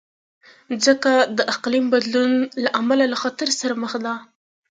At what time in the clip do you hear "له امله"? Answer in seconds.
2.63-3.05